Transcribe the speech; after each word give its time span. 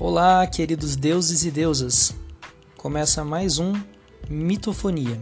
Olá, 0.00 0.44
queridos 0.44 0.96
deuses 0.96 1.44
e 1.44 1.52
deusas. 1.52 2.12
Começa 2.76 3.24
mais 3.24 3.60
um 3.60 3.72
Mitofonia, 4.28 5.20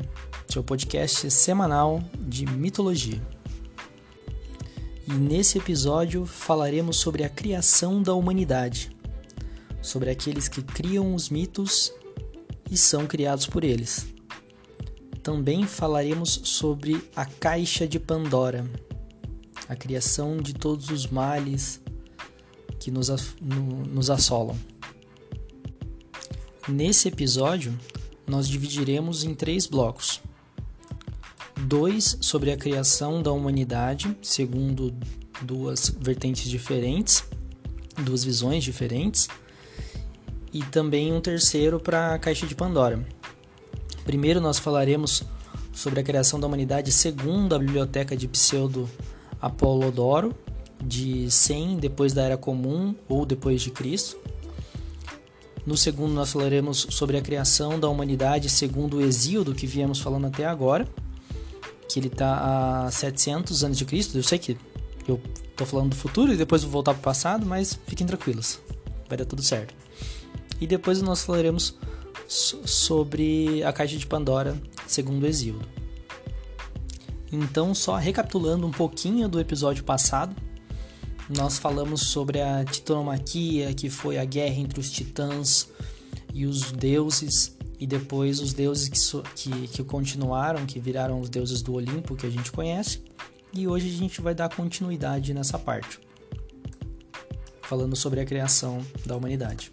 seu 0.49 0.65
podcast 0.65 1.31
semanal 1.31 2.03
de 2.19 2.47
mitologia. 2.47 3.21
E 5.07 5.13
nesse 5.13 5.59
episódio 5.59 6.25
falaremos 6.25 6.97
sobre 6.97 7.23
a 7.23 7.29
criação 7.29 8.03
da 8.03 8.15
humanidade, 8.15 8.91
sobre 9.83 10.09
aqueles 10.09 10.49
que 10.49 10.63
criam 10.63 11.15
os 11.15 11.29
mitos 11.29 11.93
e 12.71 12.77
são 12.77 13.07
criados 13.07 13.47
por 13.47 13.65
eles. 13.65 14.07
Também 15.23 15.67
falaremos 15.67 16.41
sobre 16.45 17.11
a 17.15 17.27
caixa 17.27 17.87
de 17.87 18.01
Pandora, 18.01 18.65
a 19.69 19.77
criação 19.77 20.39
de 20.39 20.55
todos 20.55 20.89
os 20.89 21.07
males, 21.07 21.79
que 22.83 22.91
nos, 22.91 23.09
nos 23.41 24.11
assolam. 24.11 24.57
Nesse 26.69 27.09
episódio, 27.09 27.77
nós 28.25 28.49
dividiremos 28.49 29.25
em 29.25 29.35
três 29.35 29.67
blocos: 29.67 30.21
dois 31.57 32.17
sobre 32.21 32.53
a 32.53 32.57
criação 32.57 33.21
da 33.21 33.33
humanidade, 33.33 34.17
segundo 34.23 34.95
duas 35.41 35.89
vertentes 35.91 36.49
diferentes, 36.49 37.25
duas 38.05 38.23
visões 38.23 38.63
diferentes, 38.63 39.29
e 40.53 40.63
também 40.63 41.13
um 41.13 41.21
terceiro 41.21 41.81
para 41.81 42.15
a 42.15 42.19
caixa 42.19 42.47
de 42.47 42.55
Pandora. 42.55 43.05
Primeiro, 44.05 44.41
nós 44.41 44.61
falaremos 44.61 45.25
sobre 45.73 45.99
a 45.99 46.05
criação 46.05 46.39
da 46.39 46.47
humanidade 46.47 46.93
segundo 46.93 47.57
a 47.57 47.59
biblioteca 47.59 48.17
de 48.17 48.29
Pseudo 48.29 48.89
Apolodoro, 49.41 50.33
de 50.81 51.29
100 51.29 51.79
depois 51.79 52.13
da 52.13 52.23
Era 52.23 52.37
Comum 52.37 52.95
ou 53.09 53.27
depois 53.27 53.63
de 53.63 53.71
Cristo. 53.71 54.17
No 55.65 55.77
segundo, 55.77 56.13
nós 56.13 56.33
falaremos 56.33 56.89
sobre 56.91 57.17
a 57.17 57.23
criação 57.23 57.79
da 57.79 57.89
humanidade 57.89 58.49
segundo 58.51 58.97
o 58.97 59.01
Exíodo 59.01 59.55
que 59.55 59.67
viemos 59.67 60.01
falando 60.01 60.27
até 60.27 60.45
agora, 60.45 60.89
que 61.89 62.01
ele 62.01 62.09
está 62.09 62.87
a 62.87 62.91
700 62.91 63.63
anos 63.63 63.79
de 63.79 63.85
Cristo. 63.85 64.19
Eu 64.19 64.25
sei 64.25 64.39
que 64.39 64.57
eu 65.07 65.21
estou 65.51 65.67
falando 65.67 65.91
do 65.91 65.97
futuro 65.97 66.33
e 66.33 66.37
depois 66.37 66.63
vou 66.63 66.73
voltar 66.73 66.95
para 66.95 67.01
o 67.01 67.03
passado, 67.05 67.47
mas 67.47 67.79
fiquem 67.87 68.07
tranquilos, 68.07 68.59
vai 69.09 69.17
dar 69.17 69.25
tudo 69.25 69.43
certo. 69.43 69.75
E 70.61 70.67
depois 70.67 71.01
nós 71.01 71.23
falaremos 71.23 71.77
sobre 72.27 73.63
a 73.63 73.73
caixa 73.73 73.97
de 73.97 74.07
Pandora 74.07 74.61
segundo 74.87 75.23
o 75.23 75.27
Exíodo. 75.27 75.67
Então, 77.31 77.75
só 77.75 77.97
recapitulando 77.97 78.67
um 78.67 78.71
pouquinho 78.71 79.29
do 79.29 79.41
episódio 79.41 79.85
passado, 79.85 80.37
nós 81.37 81.59
falamos 81.59 82.09
sobre 82.09 82.41
a 82.41 82.65
titanomaquia, 82.65 83.73
que 83.75 83.89
foi 83.89 84.19
a 84.19 84.25
guerra 84.25 84.57
entre 84.57 84.79
os 84.79 84.91
titãs 84.91 85.69
e 86.33 86.47
os 86.47 86.73
deuses, 86.73 87.57
e 87.79 87.87
depois 87.87 88.41
os 88.41 88.53
deuses 88.53 88.89
que, 88.89 89.23
que, 89.35 89.69
que 89.69 89.85
continuaram, 89.85 90.67
que 90.67 90.79
viraram 90.79 91.21
os 91.21 91.29
deuses 91.29 91.63
do 91.63 91.75
Olimpo, 91.75 92.17
que 92.17 92.27
a 92.27 92.31
gente 92.31 92.53
conhece. 92.53 93.03
E 93.53 93.67
hoje 93.67 93.89
a 93.89 93.99
gente 93.99 94.21
vai 94.21 94.35
dar 94.35 94.49
continuidade 94.55 95.35
nessa 95.35 95.59
parte, 95.59 95.99
falando 97.63 97.97
sobre 97.97 98.21
a 98.21 98.25
criação 98.25 98.85
da 99.05 99.17
humanidade. 99.17 99.73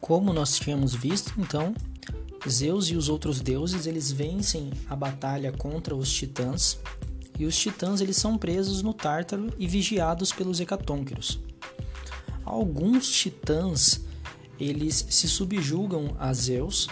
Como 0.00 0.32
nós 0.32 0.58
tínhamos 0.58 0.94
visto, 0.94 1.32
então, 1.38 1.74
Zeus 2.48 2.86
e 2.88 2.96
os 2.96 3.08
outros 3.08 3.40
deuses 3.40 3.86
eles 3.86 4.10
vencem 4.10 4.70
a 4.88 4.96
batalha 4.96 5.52
contra 5.52 5.94
os 5.94 6.12
titãs 6.12 6.78
e 7.42 7.44
os 7.44 7.58
titãs 7.58 8.00
eles 8.00 8.16
são 8.16 8.38
presos 8.38 8.82
no 8.82 8.94
Tártaro 8.94 9.52
e 9.58 9.66
vigiados 9.66 10.30
pelos 10.30 10.60
hecatônqueros. 10.60 11.40
Alguns 12.44 13.10
titãs 13.10 14.00
eles 14.60 15.04
se 15.10 15.28
subjugam 15.28 16.14
a 16.20 16.32
Zeus 16.32 16.86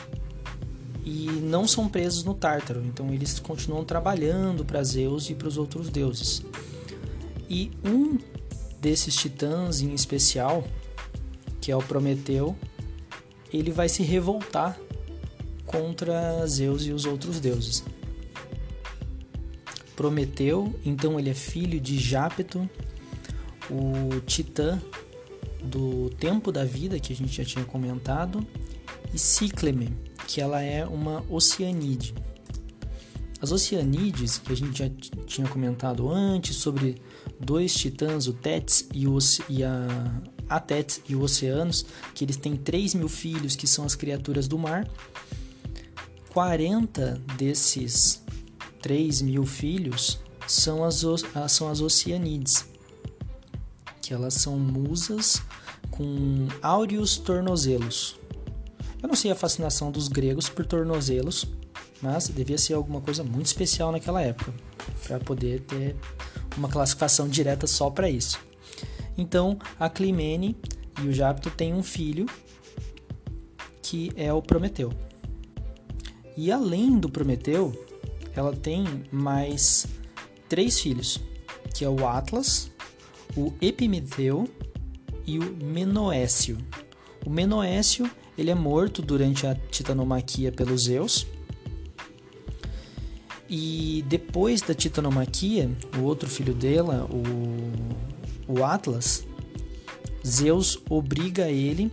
e 1.04 1.26
não 1.44 1.68
são 1.68 1.88
presos 1.88 2.24
no 2.24 2.34
Tártaro, 2.34 2.84
então 2.84 3.12
eles 3.14 3.38
continuam 3.38 3.84
trabalhando 3.84 4.64
para 4.64 4.82
Zeus 4.82 5.30
e 5.30 5.36
para 5.36 5.46
os 5.46 5.56
outros 5.56 5.88
deuses. 5.88 6.42
E 7.48 7.70
um 7.84 8.18
desses 8.80 9.14
titãs 9.14 9.80
em 9.80 9.94
especial, 9.94 10.64
que 11.60 11.70
é 11.70 11.76
o 11.76 11.82
Prometeu, 11.82 12.56
ele 13.52 13.70
vai 13.70 13.88
se 13.88 14.02
revoltar 14.02 14.76
contra 15.64 16.44
Zeus 16.48 16.84
e 16.86 16.90
os 16.90 17.04
outros 17.04 17.38
deuses. 17.38 17.84
Prometeu, 20.00 20.74
então 20.82 21.20
ele 21.20 21.28
é 21.28 21.34
filho 21.34 21.78
de 21.78 21.98
Jápeto, 21.98 22.66
o 23.68 24.18
titã 24.22 24.80
do 25.62 26.08
tempo 26.18 26.50
da 26.50 26.64
vida 26.64 26.98
que 26.98 27.12
a 27.12 27.16
gente 27.16 27.36
já 27.36 27.44
tinha 27.44 27.66
comentado, 27.66 28.42
e 29.12 29.18
Cícleme, 29.18 29.94
que 30.26 30.40
ela 30.40 30.62
é 30.62 30.86
uma 30.86 31.22
oceanídea. 31.28 32.14
As 33.42 33.52
oceanídeas, 33.52 34.38
que 34.38 34.50
a 34.50 34.56
gente 34.56 34.78
já 34.78 34.88
tinha 35.26 35.46
comentado 35.46 36.08
antes 36.08 36.56
sobre 36.56 36.96
dois 37.38 37.74
titãs, 37.74 38.26
o 38.26 38.32
Tétis 38.32 38.88
e, 38.94 39.06
o, 39.06 39.18
e 39.50 39.62
a, 39.62 40.22
a 40.48 40.58
Tétis 40.58 41.02
e 41.10 41.14
o 41.14 41.20
Oceanos, 41.20 41.84
que 42.14 42.24
eles 42.24 42.38
têm 42.38 42.56
3 42.56 42.94
mil 42.94 43.08
filhos, 43.10 43.54
que 43.54 43.66
são 43.66 43.84
as 43.84 43.94
criaturas 43.94 44.48
do 44.48 44.58
mar. 44.58 44.88
40 46.32 47.20
desses 47.36 48.22
3 48.82 49.22
mil 49.22 49.44
filhos 49.44 50.18
são 50.46 50.84
as, 50.84 51.04
ah, 51.34 51.48
são 51.48 51.68
as 51.68 51.80
Oceanides, 51.80 52.66
que 54.00 54.12
elas 54.12 54.34
são 54.34 54.58
musas 54.58 55.42
com 55.90 56.48
áureos 56.62 57.16
tornozelos. 57.16 58.18
Eu 59.02 59.08
não 59.08 59.16
sei 59.16 59.30
a 59.30 59.36
fascinação 59.36 59.90
dos 59.90 60.08
gregos 60.08 60.48
por 60.48 60.66
tornozelos, 60.66 61.46
mas 62.02 62.28
devia 62.28 62.58
ser 62.58 62.74
alguma 62.74 63.00
coisa 63.00 63.22
muito 63.22 63.46
especial 63.46 63.92
naquela 63.92 64.20
época 64.22 64.52
para 65.06 65.18
poder 65.18 65.60
ter 65.60 65.96
uma 66.56 66.68
classificação 66.68 67.28
direta 67.28 67.66
só 67.66 67.90
para 67.90 68.10
isso. 68.10 68.38
Então, 69.16 69.58
a 69.78 69.88
Climene 69.88 70.56
e 71.02 71.08
o 71.08 71.12
Jápito 71.12 71.50
têm 71.50 71.74
um 71.74 71.82
filho 71.82 72.26
que 73.82 74.12
é 74.16 74.32
o 74.32 74.40
Prometeu. 74.40 74.92
E 76.36 76.50
além 76.50 76.98
do 76.98 77.08
Prometeu, 77.08 77.89
ela 78.34 78.54
tem 78.54 78.84
mais 79.10 79.86
três 80.48 80.80
filhos, 80.80 81.20
que 81.74 81.84
é 81.84 81.88
o 81.88 82.06
Atlas, 82.06 82.70
o 83.36 83.52
Epimeteu 83.60 84.48
e 85.26 85.38
o 85.38 85.56
Menoécio. 85.62 86.58
O 87.24 87.30
Menoécio 87.30 88.10
ele 88.36 88.50
é 88.50 88.54
morto 88.54 89.02
durante 89.02 89.46
a 89.46 89.54
titanomaquia 89.54 90.50
pelos 90.50 90.84
Zeus. 90.84 91.26
E 93.48 94.04
depois 94.08 94.62
da 94.62 94.72
titanomaquia, 94.72 95.70
o 95.98 96.02
outro 96.02 96.28
filho 96.28 96.54
dela, 96.54 97.06
o, 97.10 98.52
o 98.52 98.64
Atlas, 98.64 99.26
Zeus 100.26 100.78
obriga 100.88 101.50
ele 101.50 101.90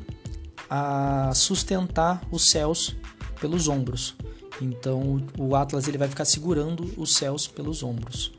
a 0.69 1.31
sustentar 1.33 2.21
os 2.31 2.49
céus 2.49 2.95
pelos 3.39 3.67
ombros. 3.67 4.15
Então 4.61 5.21
o 5.37 5.55
Atlas 5.55 5.87
ele 5.87 5.97
vai 5.97 6.07
ficar 6.07 6.25
segurando 6.25 6.91
os 6.97 7.15
céus 7.15 7.47
pelos 7.47 7.83
ombros. 7.83 8.31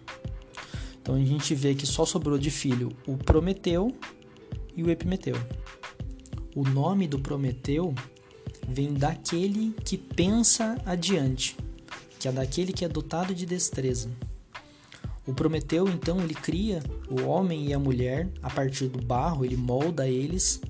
Então 1.01 1.15
a 1.15 1.19
gente 1.19 1.55
vê 1.55 1.75
que 1.75 1.87
só 1.87 2.05
sobrou 2.05 2.39
de 2.39 2.51
filho 2.51 2.91
o 3.07 3.17
Prometeu 3.17 3.97
e 4.77 4.83
o 4.83 4.91
Epimeteu. 4.91 5.37
O 6.55 6.63
nome 6.63 7.07
do 7.07 7.19
Prometeu 7.19 7.95
vem 8.69 8.93
daquele 8.93 9.73
que 9.85 9.97
pensa 9.97 10.77
adiante, 10.85 11.57
que 12.19 12.29
é 12.29 12.33
daquele 12.33 12.73
que 12.73 12.85
é 12.85 12.89
dotado 12.89 13.35
de 13.35 13.47
destreza. 13.47 14.11
O 15.27 15.33
Prometeu 15.33 15.89
então 15.89 16.21
ele 16.21 16.35
cria 16.35 16.83
o 17.09 17.23
homem 17.27 17.67
e 17.67 17.75
a 17.75 17.79
mulher 17.79 18.29
a 18.43 18.51
partir 18.51 18.89
do 18.89 19.01
barro, 19.01 19.45
ele 19.45 19.57
molda 19.57 20.09
eles 20.09 20.61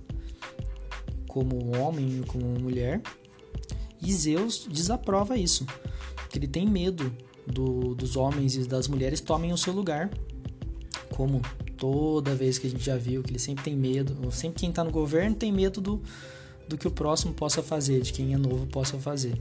como 1.26 1.76
homem 1.76 2.20
e 2.20 2.26
como 2.26 2.44
mulher 2.44 3.00
e 4.00 4.12
Zeus 4.12 4.66
desaprova 4.70 5.36
isso, 5.36 5.66
que 6.30 6.38
ele 6.38 6.46
tem 6.46 6.66
medo 6.66 7.12
do, 7.46 7.94
dos 7.94 8.16
homens 8.16 8.54
e 8.54 8.64
das 8.64 8.88
mulheres 8.88 9.20
tomem 9.20 9.52
o 9.52 9.58
seu 9.58 9.72
lugar, 9.72 10.10
como 11.10 11.40
toda 11.76 12.34
vez 12.34 12.58
que 12.58 12.66
a 12.66 12.70
gente 12.70 12.84
já 12.84 12.96
viu, 12.96 13.22
que 13.22 13.30
ele 13.30 13.38
sempre 13.38 13.64
tem 13.64 13.76
medo, 13.76 14.30
sempre 14.30 14.60
quem 14.60 14.70
está 14.70 14.84
no 14.84 14.90
governo 14.90 15.34
tem 15.34 15.52
medo 15.52 15.80
do, 15.80 16.02
do 16.68 16.76
que 16.76 16.86
o 16.86 16.90
próximo 16.90 17.32
possa 17.32 17.62
fazer, 17.62 18.00
de 18.02 18.12
quem 18.12 18.34
é 18.34 18.38
novo 18.38 18.66
possa 18.66 18.98
fazer. 18.98 19.40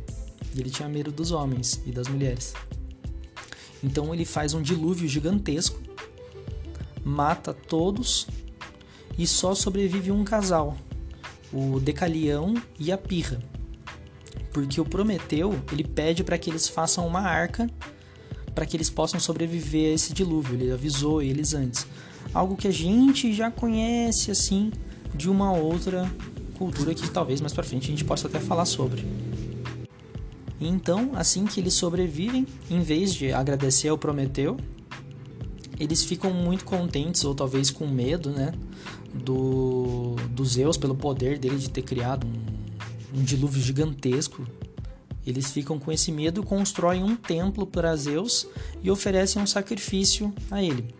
E 0.55 0.59
ele 0.59 0.69
tinha 0.69 0.87
medo 0.87 1.11
dos 1.11 1.31
homens 1.31 1.81
e 1.85 1.91
das 1.91 2.07
mulheres. 2.07 2.53
Então 3.83 4.13
ele 4.13 4.25
faz 4.25 4.53
um 4.53 4.61
dilúvio 4.61 5.07
gigantesco, 5.07 5.79
mata 7.03 7.53
todos 7.53 8.27
e 9.17 9.27
só 9.27 9.53
sobrevive 9.53 10.11
um 10.11 10.23
casal, 10.23 10.77
o 11.51 11.79
Decalião 11.79 12.55
e 12.79 12.91
a 12.91 12.97
Pirra 12.97 13.39
porque 14.51 14.79
o 14.79 14.85
Prometeu 14.85 15.59
ele 15.71 15.83
pede 15.83 16.23
para 16.23 16.37
que 16.37 16.49
eles 16.49 16.67
façam 16.67 17.05
uma 17.07 17.21
arca 17.21 17.69
para 18.57 18.65
que 18.65 18.75
eles 18.75 18.89
possam 18.89 19.19
sobreviver 19.19 19.91
a 19.91 19.93
esse 19.93 20.11
dilúvio. 20.13 20.55
Ele 20.55 20.71
avisou 20.71 21.21
eles 21.21 21.53
antes. 21.53 21.85
Algo 22.33 22.55
que 22.55 22.67
a 22.67 22.71
gente 22.71 23.31
já 23.31 23.51
conhece 23.51 24.31
assim 24.31 24.71
de 25.13 25.29
uma 25.29 25.53
outra 25.53 26.11
cultura 26.57 26.95
que 26.95 27.07
talvez 27.07 27.39
mais 27.39 27.53
para 27.53 27.63
frente 27.63 27.85
a 27.85 27.91
gente 27.91 28.03
possa 28.03 28.27
até 28.27 28.39
falar 28.39 28.65
sobre. 28.65 29.05
Então, 30.59 31.11
assim 31.13 31.45
que 31.45 31.59
eles 31.59 31.75
sobrevivem, 31.75 32.47
em 32.69 32.81
vez 32.81 33.13
de 33.13 33.31
agradecer 33.31 33.89
ao 33.89 33.97
Prometeu, 33.97 34.57
eles 35.79 36.03
ficam 36.03 36.33
muito 36.33 36.65
contentes 36.65 37.23
ou 37.23 37.35
talvez 37.35 37.69
com 37.69 37.85
medo, 37.85 38.31
né, 38.31 38.51
do, 39.13 40.15
do 40.31 40.43
Zeus 40.43 40.77
pelo 40.77 40.95
poder 40.95 41.37
dele 41.37 41.57
de 41.57 41.69
ter 41.69 41.83
criado 41.83 42.25
um, 42.25 42.56
um 43.17 43.23
dilúvio 43.23 43.61
gigantesco. 43.61 44.47
Eles 45.25 45.51
ficam 45.51 45.79
com 45.79 45.91
esse 45.91 46.11
medo, 46.11 46.43
constroem 46.43 47.03
um 47.03 47.15
templo 47.15 47.65
para 47.65 47.95
Zeus 47.95 48.47
e 48.81 48.89
oferecem 48.91 49.41
um 49.41 49.47
sacrifício 49.47 50.33
a 50.49 50.63
ele. 50.63 50.93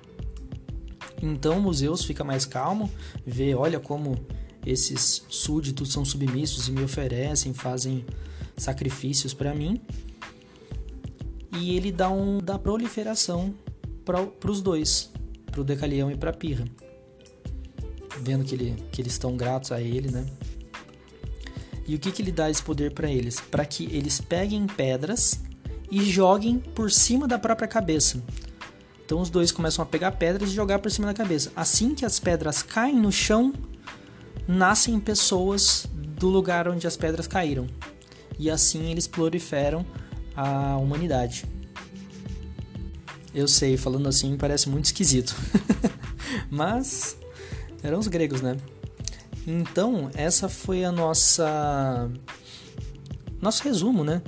Então 1.21 1.65
o 1.65 1.73
Zeus 1.73 2.03
fica 2.03 2.23
mais 2.23 2.45
calmo, 2.45 2.91
vê, 3.25 3.53
olha 3.55 3.79
como 3.79 4.17
esses 4.65 5.23
súditos 5.29 5.93
são 5.93 6.03
submissos 6.03 6.67
e 6.67 6.71
me 6.71 6.83
oferecem, 6.83 7.53
fazem 7.53 8.05
sacrifícios 8.57 9.33
para 9.33 9.55
mim. 9.55 9.79
E 11.59 11.75
ele 11.75 11.91
dá 11.91 12.09
um 12.09 12.39
da 12.39 12.59
proliferação 12.59 13.53
para 14.03 14.51
os 14.51 14.61
dois, 14.61 15.09
para 15.45 15.61
o 15.61 15.63
Decalião 15.63 16.11
e 16.11 16.17
para 16.17 16.33
Pirra. 16.33 16.65
Vendo 18.19 18.43
que, 18.43 18.55
ele, 18.55 18.75
que 18.91 19.01
eles 19.01 19.13
estão 19.13 19.37
gratos 19.37 19.71
a 19.71 19.81
ele, 19.81 20.11
né? 20.11 20.25
E 21.88 21.95
o 21.95 22.00
que, 22.00 22.12
que 22.12 22.22
ele 22.22 22.31
dá 22.31 22.50
esse 22.50 22.62
poder 22.62 22.92
para 22.92 23.10
eles? 23.10 23.39
Para 23.39 23.66
que 23.66 23.86
eles 23.86 24.19
peguem 24.19 24.68
pedras 24.68 25.39
e 25.89 26.04
joguem 26.04 26.60
por 26.60 26.92
cima 26.92 27.28
da 27.28 27.39
própria 27.39 27.68
cabeça. 27.68 28.22
Então 29.06 29.22
os 29.22 29.30
dois 29.30 29.54
começam 29.54 29.81
a 29.81 29.86
pegar 29.86 30.12
pedras 30.12 30.50
e 30.50 30.54
jogar 30.54 30.80
por 30.80 30.92
cima 30.92 31.07
da 31.07 31.13
cabeça. 31.13 31.50
Assim 31.56 31.95
que 31.95 32.04
as 32.04 32.19
pedras 32.19 32.62
caem 32.62 32.98
no 32.98 33.10
chão, 33.10 33.54
nascem 34.45 35.00
pessoas 35.00 35.88
do 35.94 36.28
lugar 36.28 36.68
onde 36.68 36.86
as 36.86 36.98
pedras 36.98 37.25
caíram. 37.25 37.68
E 38.38 38.50
assim 38.50 38.92
eles 38.92 39.07
proliferam 39.07 39.86
a 40.36 40.75
humanidade. 40.75 41.45
Eu 43.34 43.48
sei, 43.48 43.78
falando 43.78 44.10
assim 44.10 44.36
parece 44.36 44.68
muito 44.68 44.86
esquisito. 44.86 45.34
Mas 46.51 47.18
eram 47.81 48.00
os 48.00 48.07
gregos, 48.10 48.42
né? 48.42 48.57
Então, 49.47 50.11
essa 50.13 50.49
foi 50.49 50.83
a 50.83 50.91
nossa 50.91 52.11
nosso 53.41 53.63
resumo, 53.63 54.03
né? 54.03 54.21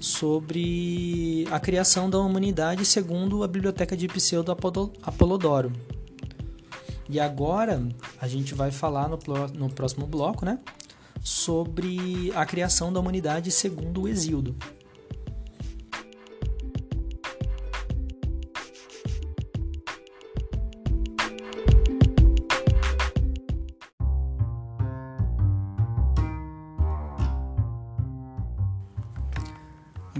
sobre 0.00 1.46
a 1.50 1.60
criação 1.60 2.08
da 2.08 2.18
humanidade 2.18 2.86
segundo 2.86 3.44
a 3.44 3.48
biblioteca 3.48 3.94
de 3.94 4.08
Pseudo 4.08 4.50
Apolodoro. 5.02 5.70
E 7.06 7.20
agora 7.20 7.86
a 8.18 8.26
gente 8.26 8.54
vai 8.54 8.70
falar 8.70 9.08
no, 9.08 9.18
no 9.52 9.68
próximo 9.68 10.06
bloco, 10.06 10.46
né, 10.46 10.58
sobre 11.22 12.32
a 12.34 12.46
criação 12.46 12.90
da 12.90 12.98
humanidade 12.98 13.50
segundo 13.50 14.02
o 14.02 14.08
Exíodo. 14.08 14.56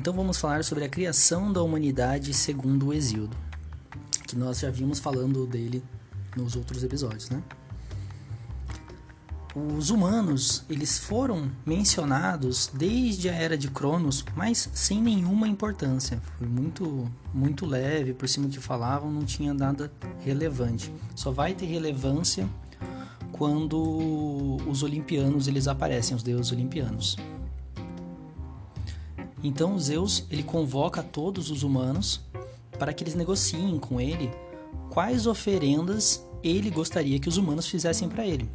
Então 0.01 0.15
vamos 0.15 0.39
falar 0.39 0.65
sobre 0.65 0.83
a 0.83 0.89
criação 0.89 1.53
da 1.53 1.63
humanidade 1.63 2.33
segundo 2.33 2.87
o 2.87 2.93
Exíodo, 2.95 3.37
que 4.27 4.35
nós 4.35 4.61
já 4.61 4.71
vimos 4.71 4.99
falando 4.99 5.47
dele 5.47 5.85
nos 6.35 6.57
outros 6.57 6.83
episódios, 6.83 7.29
né? 7.29 7.43
Os 9.55 9.91
humanos, 9.91 10.65
eles 10.71 10.99
foram 10.99 11.53
mencionados 11.67 12.71
desde 12.73 13.29
a 13.29 13.35
era 13.35 13.59
de 13.59 13.69
Cronos, 13.69 14.25
mas 14.35 14.71
sem 14.73 15.03
nenhuma 15.03 15.47
importância. 15.47 16.19
Foi 16.39 16.47
muito 16.47 17.07
muito 17.35 17.67
leve, 17.67 18.15
por 18.15 18.27
cima 18.27 18.47
do 18.47 18.55
que 18.55 18.59
falavam, 18.59 19.13
não 19.13 19.27
tinha 19.27 19.53
nada 19.53 19.93
relevante. 20.21 20.91
Só 21.15 21.31
vai 21.31 21.53
ter 21.53 21.67
relevância 21.67 22.49
quando 23.33 24.57
os 24.67 24.83
olimpianos 24.83 25.47
eles 25.47 25.69
aparecem, 25.69 26.17
os 26.17 26.23
deuses 26.23 26.53
olimpianos. 26.53 27.19
Então 29.43 29.79
Zeus 29.79 30.25
ele 30.31 30.43
convoca 30.43 31.03
todos 31.03 31.51
os 31.51 31.63
humanos 31.63 32.21
para 32.79 32.93
que 32.93 33.03
eles 33.03 33.15
negociem 33.15 33.79
com 33.79 34.01
ele 34.01 34.31
quais 34.91 35.27
oferendas 35.27 36.25
ele 36.43 36.71
gostaria 36.71 37.19
que 37.19 37.29
os 37.29 37.37
humanos 37.37 37.67
fizessem 37.67 38.09
para 38.09 38.27
ele. 38.27 38.51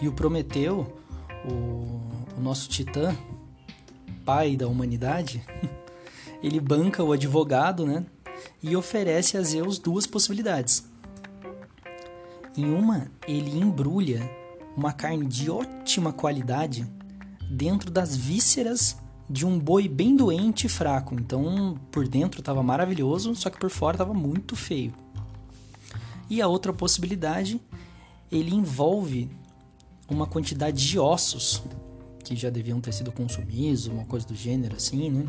E 0.00 0.08
o 0.08 0.12
Prometeu, 0.12 0.92
o, 1.44 2.00
o 2.36 2.40
nosso 2.40 2.68
titã, 2.68 3.16
pai 4.24 4.56
da 4.56 4.66
humanidade, 4.66 5.44
ele 6.42 6.60
banca 6.60 7.02
o 7.02 7.12
advogado, 7.12 7.86
né? 7.86 8.04
E 8.60 8.74
oferece 8.76 9.36
a 9.36 9.42
Zeus 9.42 9.78
duas 9.78 10.06
possibilidades. 10.06 10.84
Em 12.56 12.66
uma, 12.72 13.10
ele 13.26 13.56
embrulha 13.56 14.28
uma 14.76 14.92
carne 14.92 15.26
de 15.26 15.50
ótima 15.50 16.12
qualidade 16.12 16.86
dentro 17.50 17.90
das 17.90 18.16
vísceras 18.16 18.96
de 19.32 19.46
um 19.46 19.58
boi 19.58 19.88
bem 19.88 20.14
doente 20.14 20.66
e 20.66 20.68
fraco. 20.68 21.14
Então, 21.14 21.74
por 21.90 22.06
dentro 22.06 22.40
estava 22.40 22.62
maravilhoso, 22.62 23.34
só 23.34 23.48
que 23.48 23.58
por 23.58 23.70
fora 23.70 23.94
estava 23.94 24.12
muito 24.12 24.54
feio. 24.54 24.92
E 26.28 26.42
a 26.42 26.46
outra 26.46 26.70
possibilidade, 26.70 27.58
ele 28.30 28.54
envolve 28.54 29.30
uma 30.06 30.26
quantidade 30.26 30.86
de 30.86 30.98
ossos 30.98 31.62
que 32.22 32.36
já 32.36 32.50
deviam 32.50 32.78
ter 32.78 32.92
sido 32.92 33.10
consumidos, 33.10 33.86
uma 33.86 34.04
coisa 34.04 34.26
do 34.26 34.34
gênero 34.34 34.76
assim, 34.76 35.10
né? 35.10 35.26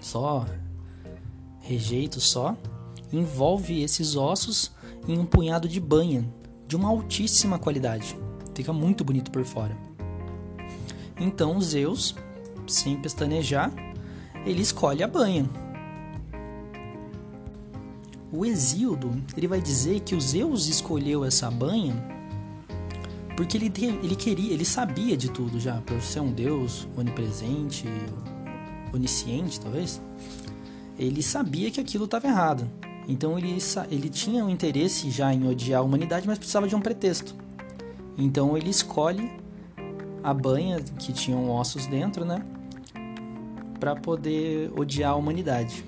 Só 0.00 0.44
rejeito 1.60 2.20
só. 2.20 2.56
Envolve 3.12 3.80
esses 3.80 4.16
ossos 4.16 4.72
em 5.06 5.16
um 5.16 5.24
punhado 5.24 5.68
de 5.68 5.78
banha 5.78 6.28
de 6.66 6.74
uma 6.74 6.88
altíssima 6.88 7.60
qualidade. 7.60 8.16
Fica 8.54 8.72
muito 8.72 9.04
bonito 9.04 9.30
por 9.30 9.44
fora. 9.44 9.76
Então 11.18 11.60
Zeus 11.60 12.14
sem 12.70 12.96
pestanejar, 12.96 13.72
ele 14.44 14.62
escolhe 14.62 15.02
a 15.02 15.08
banha. 15.08 15.48
O 18.32 18.46
Exíodo 18.46 19.12
ele 19.36 19.48
vai 19.48 19.60
dizer 19.60 20.00
que 20.00 20.14
o 20.14 20.20
Zeus 20.20 20.68
escolheu 20.68 21.24
essa 21.24 21.50
banha 21.50 22.20
porque 23.40 23.56
ele, 23.56 23.72
ele 24.02 24.14
queria, 24.14 24.52
ele 24.52 24.66
sabia 24.66 25.16
de 25.16 25.30
tudo 25.30 25.58
já, 25.58 25.80
por 25.80 25.98
ser 26.02 26.20
um 26.20 26.30
deus 26.30 26.86
onipresente, 26.94 27.88
onisciente 28.92 29.58
talvez. 29.58 29.98
Ele 30.98 31.22
sabia 31.22 31.70
que 31.70 31.80
aquilo 31.80 32.04
estava 32.04 32.26
errado. 32.26 32.70
Então 33.08 33.38
ele, 33.38 33.56
ele 33.90 34.10
tinha 34.10 34.44
um 34.44 34.50
interesse 34.50 35.10
já 35.10 35.32
em 35.32 35.48
odiar 35.48 35.80
a 35.80 35.82
humanidade, 35.82 36.26
mas 36.26 36.36
precisava 36.36 36.68
de 36.68 36.76
um 36.76 36.82
pretexto. 36.82 37.34
Então 38.18 38.58
ele 38.58 38.68
escolhe 38.68 39.32
a 40.22 40.34
banha 40.34 40.78
que 40.98 41.10
tinham 41.10 41.50
ossos 41.50 41.86
dentro, 41.86 42.26
né? 42.26 42.44
Para 43.80 43.96
poder 43.96 44.70
odiar 44.78 45.12
a 45.12 45.16
humanidade. 45.16 45.84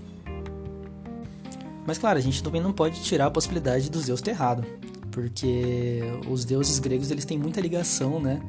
Mas 1.86 1.98
claro, 1.98 2.18
a 2.18 2.22
gente 2.22 2.42
também 2.42 2.60
não 2.60 2.72
pode 2.72 3.02
tirar 3.02 3.26
a 3.26 3.30
possibilidade 3.30 3.90
dos 3.90 4.06
deuses 4.06 4.22
ter 4.22 4.30
errado, 4.30 4.64
porque 5.10 6.00
os 6.28 6.44
deuses 6.44 6.78
gregos 6.78 7.10
eles 7.10 7.24
têm 7.24 7.38
muita 7.38 7.60
ligação, 7.60 8.18
né, 8.18 8.40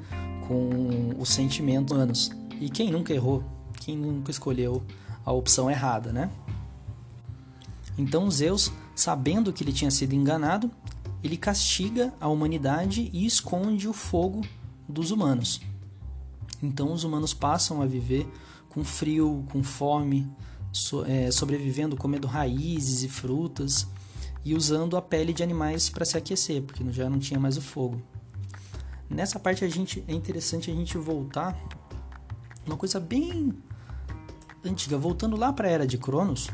com 0.48 1.14
os 1.20 1.30
sentimentos 1.30 1.94
humanos. 1.94 2.32
E 2.60 2.70
quem 2.70 2.90
nunca 2.90 3.14
errou? 3.14 3.44
Quem 3.80 3.98
nunca 3.98 4.32
escolheu 4.32 4.82
a 5.26 5.32
opção 5.32 5.70
errada, 5.70 6.14
né? 6.14 6.30
Então 7.98 8.30
Zeus, 8.32 8.72
sabendo 8.96 9.52
que 9.52 9.64
ele 9.64 9.74
tinha 9.74 9.92
sido 9.92 10.14
enganado, 10.14 10.72
ele 11.24 11.38
castiga 11.38 12.14
a 12.20 12.28
humanidade 12.28 13.10
e 13.14 13.26
esconde 13.26 13.88
o 13.88 13.94
fogo 13.94 14.42
dos 14.88 15.12
humanos. 15.12 15.62
Então 16.62 16.94
os 16.94 17.04
humanos 17.04 17.34
passam 17.34 17.82
a 17.82 17.86
viver 17.86 18.28
com 18.74 18.84
frio, 18.84 19.46
com 19.52 19.64
fome, 19.64 20.30
so, 20.72 21.06
é, 21.06 21.32
sobrevivendo 21.32 21.96
comendo 21.96 22.28
raízes 22.28 23.04
e 23.04 23.10
frutas 23.10 23.88
e 24.44 24.56
usando 24.56 24.98
a 24.98 25.02
pele 25.02 25.32
de 25.32 25.44
animais 25.44 25.90
para 25.90 26.04
se 26.04 26.18
aquecer, 26.18 26.62
porque 26.64 26.84
já 26.92 27.10
não 27.10 27.20
tinha 27.20 27.40
mais 27.40 27.56
o 27.58 27.62
fogo. 27.62 28.02
Nessa 29.10 29.40
parte 29.40 29.64
a 29.64 29.70
gente 29.70 30.04
é 30.08 30.14
interessante 30.14 30.72
a 30.72 30.74
gente 30.74 30.98
voltar 30.98 31.58
uma 32.66 32.76
coisa 32.76 33.00
bem 33.00 33.54
antiga, 34.66 34.98
voltando 34.98 35.36
lá 35.36 35.54
para 35.54 35.68
a 35.68 35.72
era 35.72 35.88
de 35.88 35.98
Cronos. 35.98 36.50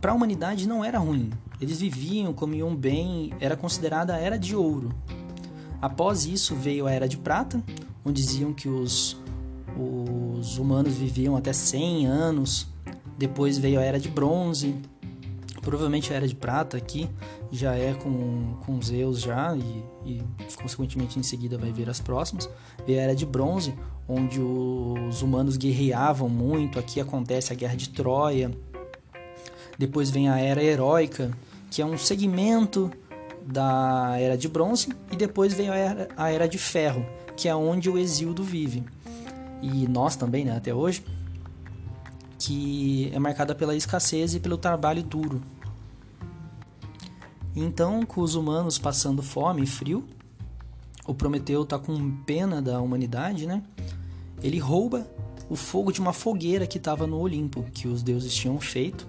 Para 0.00 0.12
a 0.12 0.14
humanidade 0.14 0.66
não 0.66 0.84
era 0.84 0.98
ruim. 0.98 1.30
Eles 1.60 1.80
viviam, 1.80 2.32
comiam 2.32 2.74
bem, 2.74 3.32
era 3.40 3.56
considerada 3.56 4.14
a 4.14 4.18
era 4.18 4.38
de 4.38 4.56
ouro. 4.56 4.94
Após 5.80 6.24
isso 6.24 6.54
veio 6.54 6.86
a 6.86 6.90
era 6.90 7.08
de 7.08 7.16
prata, 7.16 7.62
onde 8.04 8.22
diziam 8.22 8.52
que 8.52 8.68
os 8.68 9.16
os 9.78 10.58
humanos 10.58 10.94
viviam 10.94 11.36
até 11.36 11.52
100 11.52 12.06
anos. 12.06 12.66
Depois 13.18 13.58
veio 13.58 13.78
a 13.78 13.82
Era 13.82 14.00
de 14.00 14.08
Bronze, 14.08 14.74
Provavelmente 15.62 16.12
a 16.12 16.16
Era 16.16 16.26
de 16.26 16.34
Prata 16.34 16.76
aqui 16.76 17.08
já 17.52 17.74
é 17.74 17.92
com, 17.92 18.56
com 18.64 18.80
Zeus 18.80 19.20
já 19.20 19.56
e, 19.56 19.84
e 20.06 20.22
consequentemente 20.56 21.18
em 21.18 21.22
seguida 21.22 21.58
vai 21.58 21.72
vir 21.72 21.88
as 21.90 22.00
próximas. 22.00 22.48
E 22.86 22.98
a 22.98 23.02
Era 23.02 23.14
de 23.14 23.26
Bronze, 23.26 23.74
onde 24.08 24.40
os 24.40 25.20
humanos 25.20 25.56
guerreavam 25.56 26.28
muito. 26.28 26.78
Aqui 26.78 27.00
acontece 27.00 27.52
a 27.52 27.56
Guerra 27.56 27.76
de 27.76 27.90
Troia. 27.90 28.50
Depois 29.78 30.10
vem 30.10 30.28
a 30.28 30.38
Era 30.38 30.62
Heróica, 30.62 31.30
que 31.70 31.82
é 31.82 31.84
um 31.84 31.98
segmento 31.98 32.90
da 33.44 34.16
Era 34.18 34.38
de 34.38 34.48
Bronze. 34.48 34.88
E 35.12 35.16
depois 35.16 35.52
vem 35.52 35.68
a 35.68 35.74
Era, 35.74 36.08
a 36.16 36.30
era 36.30 36.48
de 36.48 36.56
Ferro, 36.56 37.04
que 37.36 37.48
é 37.48 37.54
onde 37.54 37.90
o 37.90 37.98
Exíodo 37.98 38.42
vive. 38.42 38.82
E 39.62 39.86
nós 39.88 40.16
também, 40.16 40.44
né, 40.44 40.56
até 40.56 40.74
hoje 40.74 41.04
que 42.40 43.10
é 43.12 43.18
marcada 43.18 43.54
pela 43.54 43.76
escassez 43.76 44.34
e 44.34 44.40
pelo 44.40 44.56
trabalho 44.56 45.02
duro. 45.02 45.42
Então, 47.54 48.04
com 48.06 48.22
os 48.22 48.34
humanos 48.34 48.78
passando 48.78 49.22
fome 49.22 49.62
e 49.62 49.66
frio, 49.66 50.04
o 51.06 51.14
Prometeu 51.14 51.62
está 51.62 51.78
com 51.78 52.16
pena 52.22 52.62
da 52.62 52.80
humanidade, 52.80 53.46
né? 53.46 53.62
Ele 54.42 54.58
rouba 54.58 55.06
o 55.50 55.56
fogo 55.56 55.92
de 55.92 56.00
uma 56.00 56.14
fogueira 56.14 56.66
que 56.66 56.78
estava 56.78 57.06
no 57.06 57.18
Olimpo, 57.18 57.64
que 57.74 57.86
os 57.86 58.02
deuses 58.02 58.32
tinham 58.32 58.58
feito, 58.58 59.06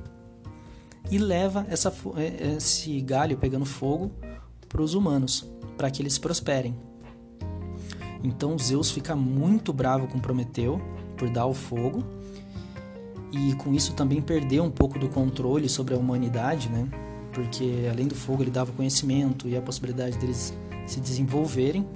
e 1.10 1.18
leva 1.18 1.66
essa, 1.70 1.94
é, 2.18 2.56
esse 2.58 3.00
galho 3.00 3.38
pegando 3.38 3.66
fogo 3.66 4.12
para 4.68 4.82
os 4.82 4.94
humanos, 4.94 5.50
para 5.78 5.90
que 5.90 6.02
eles 6.02 6.18
prosperem. 6.18 6.76
Então 8.24 8.58
Zeus 8.58 8.92
fica 8.92 9.16
muito 9.16 9.74
bravo 9.74 10.08
com 10.08 10.20
Prometeu 10.20 10.80
por 11.18 11.30
dar 11.30 11.46
o 11.46 11.54
fogo 11.54 12.04
e 13.32 13.54
com 13.56 13.74
isso 13.74 13.94
também 13.94 14.22
perdeu 14.22 14.64
um 14.64 14.70
pouco 14.70 15.00
do 15.00 15.08
controle 15.08 15.70
sobre 15.70 15.94
a 15.94 15.98
humanidade, 15.98 16.70
né? 16.70 16.88
Porque 17.34 17.88
além 17.90 18.08
do 18.08 18.16
fogo 18.16 18.44
ele 18.44 18.52
dava 18.52 18.72
conhecimento 18.74 19.48
e 19.48 19.56
a 19.56 19.62
possibilidade 19.62 20.18
deles 20.18 20.54
se 20.86 21.00
desenvolverem 21.00 21.88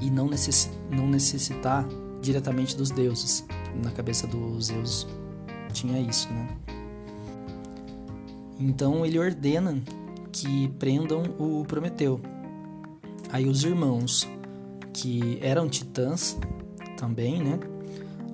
e 0.00 0.10
não, 0.10 0.28
necess 0.28 0.70
não 0.90 1.06
necessitar 1.06 1.86
diretamente 2.20 2.76
dos 2.76 2.90
deuses. 2.90 3.46
Na 3.82 3.90
cabeça 3.90 4.26
dos 4.26 4.66
Zeus 4.66 5.06
tinha 5.72 6.00
isso, 6.00 6.28
né? 6.32 6.48
Então 8.58 9.04
ele 9.04 9.18
ordena 9.18 9.80
que 10.32 10.68
prendam 10.78 11.22
o 11.38 11.64
Prometeu. 11.64 12.20
Aí 13.30 13.46
os 13.46 13.64
irmãos, 13.64 14.28
que 14.94 15.38
eram 15.42 15.68
titãs 15.68 16.38
também, 16.96 17.42
né? 17.42 17.58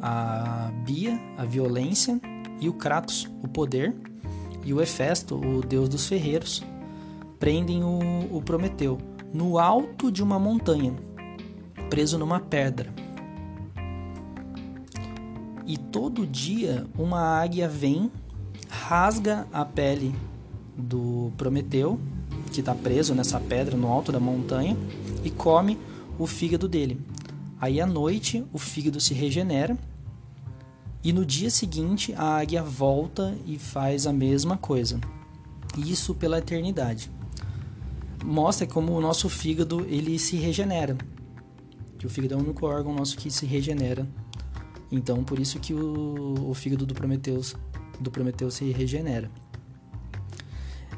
a 0.01 0.71
Bia, 0.85 1.19
a 1.37 1.45
violência, 1.45 2.21
e 2.61 2.69
o 2.69 2.73
Kratos, 2.73 3.29
o 3.43 3.49
poder, 3.49 3.95
e 4.65 4.73
o 4.73 4.81
Hefesto, 4.81 5.35
o 5.37 5.63
deus 5.63 5.89
dos 5.89 6.07
ferreiros, 6.07 6.63
prendem 7.39 7.83
o, 7.83 7.99
o 8.31 8.43
Prometeu 8.43 8.99
no 9.33 9.59
alto 9.59 10.11
de 10.11 10.23
uma 10.23 10.39
montanha, 10.39 10.95
preso 11.89 12.19
numa 12.19 12.41
pedra. 12.41 12.93
E 15.67 15.77
todo 15.77 16.27
dia 16.27 16.87
uma 16.99 17.21
águia 17.21 17.69
vem, 17.69 18.11
rasga 18.69 19.47
a 19.53 19.65
pele 19.65 20.15
do 20.77 21.33
Prometeu, 21.37 21.99
que 22.53 22.61
está 22.61 22.75
preso 22.75 23.15
nessa 23.15 23.39
pedra 23.39 23.77
no 23.77 23.87
alto 23.87 24.11
da 24.11 24.21
montanha, 24.21 24.77
e 25.25 25.31
come 25.31 25.79
o 26.21 26.27
fígado 26.27 26.69
dele. 26.69 27.01
Aí 27.59 27.81
à 27.81 27.87
noite 27.87 28.45
o 28.53 28.59
fígado 28.59 29.01
se 29.01 29.15
regenera 29.15 29.77
e 31.03 31.15
no 31.15 31.25
dia 31.25 31.51
seguinte 31.51 32.13
a 32.15 32.37
águia 32.37 32.63
volta 32.63 33.35
e 33.47 33.59
faz 33.59 34.07
a 34.07 34.13
mesma 34.13 34.59
coisa. 34.59 35.01
Isso 35.79 36.15
pela 36.15 36.39
eternidade. 36.39 37.11
Mostra 38.23 38.67
como 38.67 38.93
o 38.93 39.01
nosso 39.01 39.31
fígado 39.31 39.87
ele 39.89 40.19
se 40.19 40.37
regenera. 40.37 40.97
Que 41.99 42.07
o 42.07 42.11
fígado 42.11 42.35
é 42.35 42.37
o 42.37 42.41
único 42.41 42.67
órgão 42.67 42.95
nosso 42.95 43.17
que 43.17 43.31
se 43.31 43.47
regenera. 43.47 44.07
Então 44.93 45.25
por 45.25 45.39
isso 45.39 45.59
que 45.59 45.73
o, 45.73 46.51
o 46.51 46.53
fígado 46.53 46.85
do 46.85 46.93
Prometeus 46.93 47.57
do 47.99 48.11
Prometeu 48.11 48.51
se 48.51 48.71
regenera. 48.71 49.31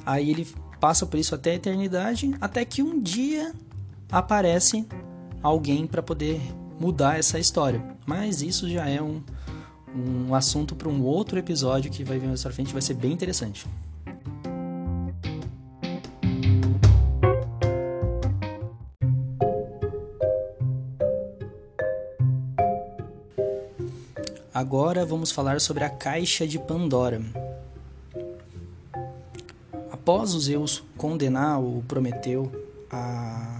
Aí 0.04 0.30
ele 0.30 0.48
passa 0.80 1.06
por 1.06 1.18
isso 1.18 1.32
até 1.32 1.52
a 1.52 1.54
eternidade, 1.54 2.34
até 2.40 2.64
que 2.64 2.82
um 2.82 3.00
dia 3.00 3.54
aparece 4.10 4.86
alguém 5.42 5.86
para 5.86 6.02
poder 6.02 6.40
mudar 6.78 7.18
essa 7.18 7.38
história. 7.38 7.82
Mas 8.06 8.42
isso 8.42 8.68
já 8.68 8.88
é 8.88 9.02
um, 9.02 9.22
um 9.94 10.34
assunto 10.34 10.74
para 10.74 10.88
um 10.88 11.02
outro 11.02 11.38
episódio 11.38 11.90
que 11.90 12.04
vai 12.04 12.18
vir 12.18 12.28
mais 12.28 12.42
pra 12.42 12.52
frente, 12.52 12.72
vai 12.72 12.82
ser 12.82 12.94
bem 12.94 13.12
interessante. 13.12 13.66
Agora 24.54 25.04
vamos 25.04 25.32
falar 25.32 25.60
sobre 25.60 25.82
a 25.82 25.90
caixa 25.90 26.46
de 26.46 26.58
Pandora. 26.58 27.20
Após 29.90 30.30
Zeus 30.30 30.84
condenar 30.96 31.60
o 31.60 31.82
Prometeu 31.88 32.52
a, 32.90 33.51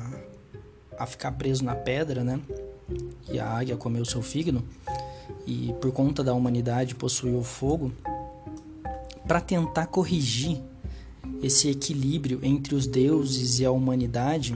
a 1.02 1.06
ficar 1.06 1.32
preso 1.32 1.64
na 1.64 1.74
pedra, 1.74 2.22
né? 2.22 2.40
E 3.30 3.38
a 3.38 3.48
águia 3.48 3.76
comeu 3.76 4.04
seu 4.04 4.22
fígado, 4.22 4.62
e 5.46 5.74
por 5.80 5.92
conta 5.92 6.22
da 6.22 6.34
humanidade 6.34 6.94
possuiu 6.94 7.38
o 7.38 7.44
fogo, 7.44 7.92
para 9.26 9.40
tentar 9.40 9.86
corrigir 9.86 10.60
esse 11.42 11.68
equilíbrio 11.68 12.40
entre 12.42 12.74
os 12.74 12.86
deuses 12.86 13.58
e 13.58 13.64
a 13.64 13.70
humanidade 13.70 14.54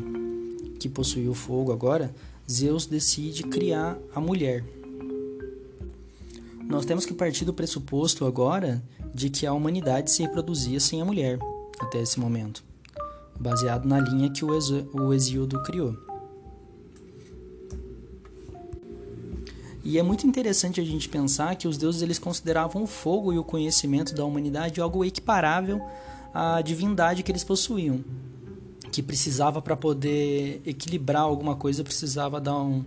que 0.79 0.88
possuiu 0.88 1.33
o 1.33 1.35
fogo 1.35 1.73
agora, 1.73 2.15
Zeus 2.50 2.87
decide 2.87 3.43
criar 3.43 3.99
a 4.15 4.21
mulher. 4.21 4.65
Nós 6.69 6.85
temos 6.85 7.07
que 7.07 7.15
partir 7.15 7.45
do 7.45 7.55
pressuposto 7.55 8.25
agora 8.26 8.83
de 9.15 9.31
que 9.31 9.47
a 9.47 9.53
humanidade 9.53 10.11
se 10.11 10.23
reproduzia 10.23 10.79
sem 10.79 11.00
a 11.00 11.05
mulher 11.05 11.38
até 11.81 12.00
esse 12.00 12.21
momento, 12.21 12.62
baseado 13.38 13.87
na 13.87 13.99
linha 13.99 14.31
que 14.31 14.45
o 14.45 15.12
Exíodo 15.12 15.62
criou. 15.62 16.06
E 19.87 20.00
é 20.00 20.02
muito 20.02 20.26
interessante 20.26 20.81
a 20.81 20.85
gente 20.85 21.09
pensar 21.09 21.55
que 21.55 21.69
os 21.69 21.78
deuses 21.78 22.02
eles 22.02 22.19
consideravam 22.19 22.83
o 22.83 22.88
fogo 22.88 23.33
e 23.33 23.38
o 23.38 23.45
conhecimento 23.45 24.12
da 24.12 24.25
humanidade 24.25 24.81
algo 24.81 25.05
equiparável 25.05 25.81
à 26.35 26.61
divindade 26.61 27.23
que 27.23 27.31
eles 27.31 27.45
possuíam, 27.45 28.05
que 28.90 29.00
precisava 29.00 29.62
para 29.62 29.76
poder 29.76 30.61
equilibrar 30.66 31.23
alguma 31.23 31.55
coisa 31.55 31.85
precisava 31.85 32.40
dar 32.40 32.59
um, 32.59 32.85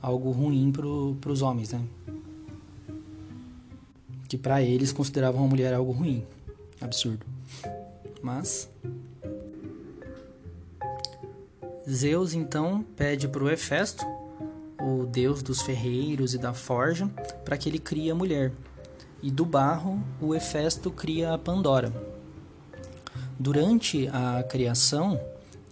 algo 0.00 0.30
ruim 0.30 0.72
para 0.72 1.30
os 1.30 1.42
homens, 1.42 1.70
né? 1.72 1.82
Que 4.26 4.38
para 4.38 4.62
eles 4.62 4.90
consideravam 4.90 5.44
a 5.44 5.46
mulher 5.46 5.74
algo 5.74 5.92
ruim, 5.92 6.24
absurdo. 6.80 7.26
Mas 8.22 8.70
Zeus 11.86 12.32
então 12.32 12.82
pede 12.96 13.28
para 13.28 13.44
o 13.44 13.50
Hefesto 13.50 14.21
o 14.82 15.06
deus 15.06 15.42
dos 15.42 15.62
ferreiros 15.62 16.34
e 16.34 16.38
da 16.38 16.52
forja, 16.52 17.08
para 17.44 17.56
que 17.56 17.68
ele 17.68 17.78
crie 17.78 18.10
a 18.10 18.14
mulher. 18.14 18.52
E 19.22 19.30
do 19.30 19.44
barro, 19.44 20.02
o 20.20 20.34
Hefesto 20.34 20.90
cria 20.90 21.32
a 21.32 21.38
Pandora. 21.38 21.92
Durante 23.38 24.08
a 24.08 24.42
criação, 24.42 25.20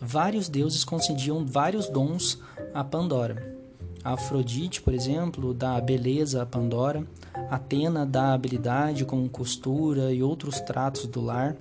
vários 0.01 0.49
deuses 0.49 0.85
concediam 0.85 1.45
vários 1.45 1.89
dons 1.89 2.39
a 2.73 2.85
Pandora. 2.85 3.57
A 4.03 4.15
Afrodite, 4.15 4.81
por 4.81 4.95
exemplo, 4.95 5.53
dá 5.53 5.81
beleza 5.81 6.43
a 6.43 6.47
Pandora, 6.47 7.05
Atena 7.51 8.07
dá 8.07 8.33
habilidade 8.33 9.05
com 9.05 9.29
costura 9.29 10.13
e 10.13 10.23
outros 10.23 10.61
tratos 10.61 11.07
do 11.07 11.21
lar, 11.21 11.57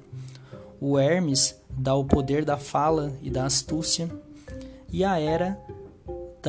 o 0.79 0.97
Hermes 0.97 1.59
dá 1.69 1.93
o 1.95 2.05
poder 2.05 2.45
da 2.45 2.55
fala 2.55 3.11
e 3.21 3.29
da 3.29 3.45
astúcia, 3.45 4.09
e 4.91 5.03
a 5.03 5.19
Hera 5.19 5.59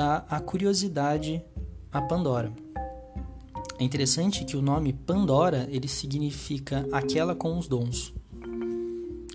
dá 0.01 0.25
a 0.31 0.41
curiosidade 0.41 1.45
a 1.93 2.01
Pandora. 2.01 2.51
É 3.79 3.85
interessante 3.85 4.47
que 4.47 4.57
o 4.57 4.63
nome 4.63 4.95
Pandora 4.95 5.69
ele 5.71 5.89
significa 5.89 6.89
aquela 6.91 7.35
com 7.35 7.59
os 7.59 7.69
dons, 7.69 8.11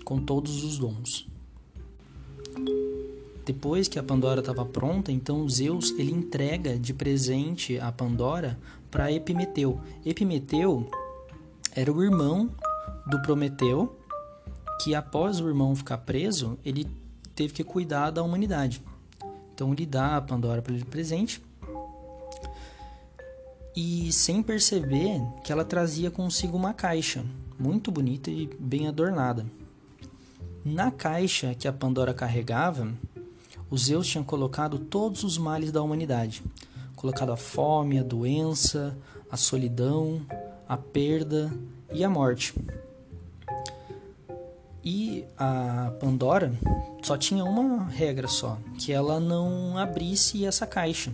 com 0.04 0.18
todos 0.18 0.64
os 0.64 0.76
dons. 0.76 1.28
Depois 3.44 3.86
que 3.86 3.96
a 3.96 4.02
Pandora 4.02 4.40
estava 4.40 4.64
pronta, 4.64 5.12
então 5.12 5.48
Zeus 5.48 5.94
ele 5.96 6.10
entrega 6.10 6.76
de 6.76 6.92
presente 6.92 7.78
a 7.78 7.92
Pandora 7.92 8.58
para 8.90 9.12
Epimeteu. 9.12 9.80
Epimeteu 10.04 10.90
era 11.76 11.92
o 11.92 12.02
irmão 12.02 12.50
do 13.06 13.22
Prometeu, 13.22 13.96
que 14.82 14.96
após 14.96 15.38
o 15.38 15.46
irmão 15.46 15.76
ficar 15.76 15.98
preso, 15.98 16.58
ele 16.64 16.88
teve 17.36 17.54
que 17.54 17.62
cuidar 17.62 18.10
da 18.10 18.20
humanidade. 18.20 18.82
Então 19.56 19.72
ele 19.72 19.86
dá 19.86 20.18
a 20.18 20.20
Pandora 20.20 20.60
para 20.60 20.74
ele 20.74 20.84
presente. 20.84 21.42
e 23.74 24.10
sem 24.10 24.42
perceber 24.42 25.20
que 25.44 25.52
ela 25.52 25.62
trazia 25.62 26.10
consigo 26.10 26.56
uma 26.56 26.72
caixa 26.72 27.22
muito 27.58 27.90
bonita 27.90 28.30
e 28.30 28.48
bem 28.58 28.88
adornada. 28.88 29.44
Na 30.64 30.90
caixa 30.90 31.54
que 31.54 31.68
a 31.68 31.72
Pandora 31.72 32.14
carregava, 32.14 32.90
os 33.70 33.84
Zeus 33.84 34.06
tinham 34.06 34.24
colocado 34.24 34.78
todos 34.78 35.24
os 35.24 35.36
males 35.36 35.70
da 35.70 35.82
humanidade. 35.82 36.42
Colocado 36.94 37.32
a 37.32 37.36
fome, 37.36 37.98
a 37.98 38.02
doença, 38.02 38.96
a 39.30 39.36
solidão, 39.36 40.22
a 40.66 40.76
perda 40.78 41.52
e 41.92 42.02
a 42.02 42.08
morte. 42.08 42.54
E 44.82 45.24
a 45.36 45.92
Pandora 46.00 46.52
só 47.06 47.16
tinha 47.16 47.44
uma 47.44 47.84
regra 47.84 48.26
só, 48.26 48.58
que 48.76 48.92
ela 48.92 49.20
não 49.20 49.78
abrisse 49.78 50.44
essa 50.44 50.66
caixa. 50.66 51.12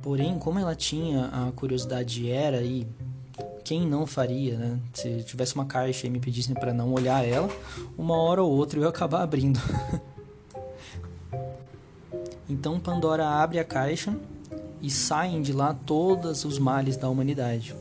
Porém, 0.00 0.38
como 0.38 0.58
ela 0.58 0.74
tinha 0.74 1.26
a 1.26 1.52
curiosidade 1.52 2.30
era 2.30 2.62
e 2.62 2.86
quem 3.62 3.86
não 3.86 4.06
faria, 4.06 4.56
né? 4.56 4.80
Se 4.94 5.22
tivesse 5.24 5.54
uma 5.54 5.66
caixa 5.66 6.06
e 6.06 6.10
me 6.10 6.20
pedissem 6.20 6.54
para 6.54 6.72
não 6.72 6.94
olhar 6.94 7.22
ela, 7.22 7.50
uma 7.98 8.16
hora 8.16 8.42
ou 8.42 8.50
outra 8.50 8.78
eu 8.78 8.84
ia 8.84 8.88
acabar 8.88 9.20
abrindo. 9.20 9.60
então 12.48 12.80
Pandora 12.80 13.28
abre 13.28 13.58
a 13.58 13.64
caixa 13.64 14.16
e 14.80 14.88
saem 14.90 15.42
de 15.42 15.52
lá 15.52 15.74
todos 15.74 16.46
os 16.46 16.58
males 16.58 16.96
da 16.96 17.10
humanidade. 17.10 17.74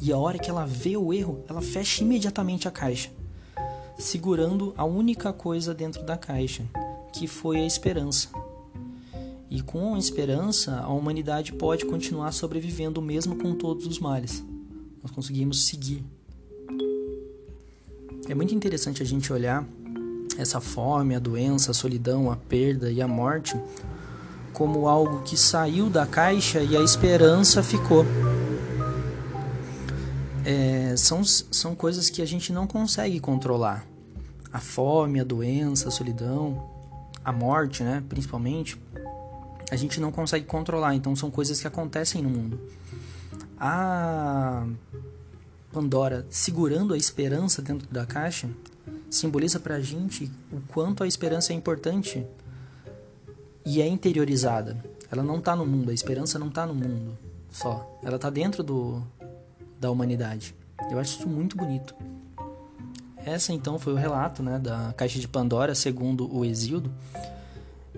E 0.00 0.10
a 0.10 0.16
hora 0.16 0.38
que 0.38 0.48
ela 0.48 0.64
vê 0.64 0.96
o 0.96 1.12
erro, 1.12 1.44
ela 1.46 1.60
fecha 1.60 2.02
imediatamente 2.02 2.66
a 2.66 2.70
caixa, 2.70 3.10
segurando 3.98 4.74
a 4.76 4.84
única 4.84 5.32
coisa 5.32 5.74
dentro 5.74 6.02
da 6.02 6.16
caixa, 6.16 6.64
que 7.12 7.26
foi 7.26 7.58
a 7.58 7.66
esperança. 7.66 8.28
E 9.48 9.62
com 9.62 9.94
a 9.94 9.98
esperança, 9.98 10.80
a 10.80 10.88
humanidade 10.88 11.52
pode 11.52 11.84
continuar 11.86 12.32
sobrevivendo 12.32 13.00
mesmo 13.00 13.36
com 13.36 13.54
todos 13.54 13.86
os 13.86 13.98
males. 13.98 14.44
Nós 15.02 15.10
conseguimos 15.10 15.66
seguir. 15.66 16.04
É 18.28 18.34
muito 18.34 18.54
interessante 18.54 19.02
a 19.02 19.06
gente 19.06 19.32
olhar 19.32 19.64
essa 20.36 20.60
fome, 20.60 21.14
a 21.14 21.18
doença, 21.18 21.70
a 21.70 21.74
solidão, 21.74 22.30
a 22.30 22.36
perda 22.36 22.90
e 22.90 23.00
a 23.00 23.08
morte 23.08 23.56
como 24.56 24.88
algo 24.88 25.20
que 25.22 25.36
saiu 25.36 25.90
da 25.90 26.06
caixa 26.06 26.60
e 26.60 26.74
a 26.74 26.80
esperança 26.80 27.62
ficou. 27.62 28.06
É, 30.48 30.96
são, 30.96 31.24
são 31.24 31.74
coisas 31.74 32.08
que 32.08 32.22
a 32.22 32.24
gente 32.24 32.52
não 32.52 32.68
consegue 32.68 33.18
controlar. 33.18 33.84
A 34.52 34.60
fome, 34.60 35.18
a 35.18 35.24
doença, 35.24 35.88
a 35.88 35.90
solidão, 35.90 36.70
a 37.24 37.32
morte, 37.32 37.82
né, 37.82 38.00
principalmente, 38.08 38.80
a 39.68 39.74
gente 39.74 40.00
não 40.00 40.12
consegue 40.12 40.44
controlar. 40.44 40.94
Então 40.94 41.16
são 41.16 41.32
coisas 41.32 41.60
que 41.60 41.66
acontecem 41.66 42.22
no 42.22 42.30
mundo. 42.30 42.60
A 43.58 44.64
Pandora 45.72 46.24
segurando 46.30 46.94
a 46.94 46.96
esperança 46.96 47.60
dentro 47.60 47.88
da 47.90 48.06
caixa 48.06 48.48
simboliza 49.10 49.58
pra 49.58 49.80
gente 49.80 50.30
o 50.52 50.60
quanto 50.68 51.02
a 51.02 51.08
esperança 51.08 51.52
é 51.52 51.56
importante 51.56 52.24
e 53.64 53.82
é 53.82 53.88
interiorizada. 53.88 54.76
Ela 55.10 55.24
não 55.24 55.38
está 55.38 55.56
no 55.56 55.66
mundo, 55.66 55.90
a 55.90 55.94
esperança 55.94 56.38
não 56.38 56.48
está 56.48 56.64
no 56.64 56.74
mundo 56.74 57.18
só. 57.50 57.98
Ela 58.02 58.16
está 58.16 58.30
dentro 58.30 58.62
do, 58.62 59.02
da 59.78 59.90
humanidade. 59.90 60.54
Eu 60.90 60.98
acho 60.98 61.18
isso 61.18 61.28
muito 61.28 61.56
bonito. 61.56 61.94
Essa 63.24 63.52
então 63.52 63.78
foi 63.78 63.92
o 63.92 63.96
relato 63.96 64.42
né, 64.42 64.58
da 64.58 64.92
Caixa 64.96 65.18
de 65.18 65.26
Pandora, 65.26 65.74
segundo 65.74 66.32
o 66.32 66.44
Exildo. 66.44 66.92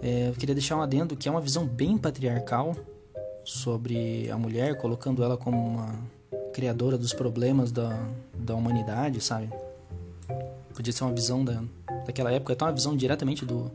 É, 0.01 0.29
eu 0.29 0.33
queria 0.33 0.55
deixar 0.55 0.77
um 0.77 0.83
adendo 0.83 1.17
que 1.17 1.29
é 1.29 1.31
uma 1.31 1.41
visão 1.41 1.67
bem 1.67 1.99
patriarcal 1.99 2.75
sobre 3.45 4.31
a 4.31 4.39
mulher, 4.39 4.77
colocando 4.79 5.23
ela 5.23 5.37
como 5.37 5.59
uma 5.59 5.95
criadora 6.53 6.97
dos 6.97 7.13
problemas 7.13 7.71
da, 7.71 7.99
da 8.35 8.55
humanidade, 8.55 9.21
sabe? 9.21 9.51
Podia 10.75 10.93
ser 10.93 11.05
uma 11.05 11.13
visão 11.13 11.45
da, 11.45 11.63
daquela 12.07 12.33
época, 12.33 12.53
até 12.53 12.65
uma 12.65 12.73
visão 12.73 12.97
diretamente 12.97 13.45
do, 13.45 13.71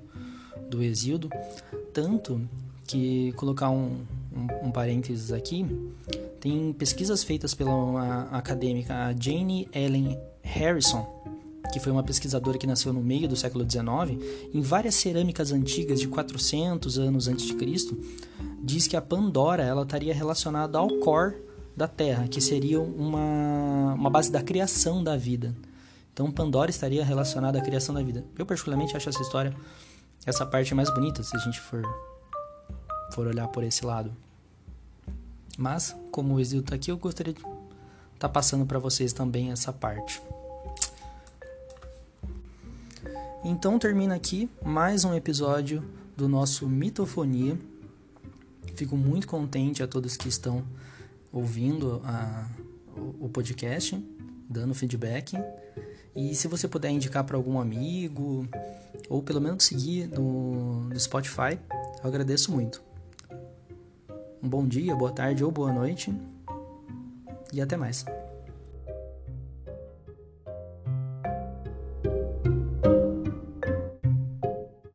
do 0.69 0.81
Exildo. 0.81 1.29
Tanto 1.94 2.42
que, 2.87 3.31
colocar 3.33 3.70
um, 3.70 4.05
um, 4.35 4.68
um 4.68 4.72
parênteses 4.72 5.31
aqui, 5.31 5.66
tem 6.44 6.74
pesquisas 6.74 7.24
feitas 7.24 7.53
pela 7.53 8.24
acadêmica 8.24 9.16
Jane 9.18 9.66
Ellen 9.72 10.20
Harrison, 10.42 11.08
que 11.72 11.79
foi 11.79 11.90
uma 11.90 12.03
pesquisadora 12.03 12.58
que 12.58 12.68
nasceu 12.68 12.92
no 12.92 13.00
meio 13.00 13.29
do 13.29 13.36
século 13.38 13.64
XIX, 13.64 14.22
em 14.53 14.60
várias 14.60 14.96
cerâmicas 14.96 15.53
antigas 15.53 16.01
de 16.01 16.08
400 16.10 17.00
anos 17.00 17.29
antes 17.29 17.46
de 17.46 17.53
Cristo, 17.53 17.98
diz 18.62 18.88
que 18.88 18.98
a 18.98 19.01
Pandora 19.01 19.64
ela 19.64 19.84
estaria 19.84 20.14
relacionada 20.14 20.77
ao 20.77 20.90
core 21.00 21.38
da 21.77 21.88
Terra, 21.88 22.27
que 22.27 22.42
seria 22.42 22.82
uma, 22.82 23.94
uma 23.94 24.10
base 24.10 24.29
da 24.29 24.42
criação 24.42 25.01
da 25.01 25.16
vida. 25.16 25.56
Então 26.12 26.29
Pandora 26.29 26.70
estaria 26.70 27.06
relacionada 27.06 27.58
à 27.58 27.62
criação 27.62 27.96
da 27.96 28.03
vida. 28.03 28.25
Eu 28.38 28.46
particularmente 28.46 28.98
acho 28.98 29.08
essa 29.08 29.22
história 29.22 29.56
essa 30.25 30.46
parte 30.46 30.75
mais 30.75 30.94
bonita 30.94 31.24
se 31.24 31.38
a 31.38 31.40
gente 31.40 31.62
for, 31.62 31.84
for 33.14 33.27
olhar 33.27 33.48
por 33.48 33.64
esse 33.64 33.86
lado. 33.86 34.14
Mas, 35.57 35.96
como 36.11 36.35
o 36.35 36.39
Exil 36.39 36.61
está 36.61 36.75
aqui, 36.75 36.92
eu 36.92 36.98
gostaria 36.98 37.33
de 37.33 37.39
estar 37.39 37.50
tá 38.18 38.29
passando 38.29 38.66
para 38.66 38.79
vocês 38.79 39.13
também 39.13 39.51
essa 39.51 39.72
parte. 39.72 40.22
Então 43.46 43.77
termina 43.77 44.16
aqui 44.16 44.50
mais 44.63 45.03
um 45.03 45.13
episódio 45.13 45.83
do 46.16 46.29
nosso 46.29 46.68
Mitofonia. 46.68 47.59
Fico 48.75 48.96
muito 48.96 49.27
contente 49.27 49.83
a 49.83 49.87
todos 49.87 50.16
que 50.16 50.29
estão 50.29 50.63
ouvindo 51.31 52.01
a, 52.05 52.48
o 53.20 53.27
podcast, 53.27 54.01
dando 54.50 54.74
feedback. 54.74 55.37
E 56.16 56.33
se 56.33 56.48
você 56.48 56.68
puder 56.68 56.89
indicar 56.89 57.24
para 57.24 57.35
algum 57.35 57.59
amigo, 57.59 58.48
ou 59.09 59.22
pelo 59.22 59.42
menos 59.42 59.66
seguir 59.66 60.07
no, 60.07 60.85
no 60.85 61.00
Spotify, 61.00 61.59
eu 62.01 62.07
agradeço 62.07 62.51
muito. 62.51 62.81
Um 64.44 64.50
bom 64.50 64.68
dia, 64.68 64.94
boa 64.94 65.10
tarde 65.10 65.42
ou 65.42 65.50
boa 65.50 65.72
noite, 65.72 66.14
e 67.53 67.62
até 67.62 67.77
mais. 67.77 68.06